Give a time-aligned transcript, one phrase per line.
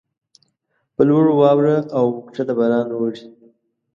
[0.95, 3.23] پر لوړو واوره اوکښته باران اوري.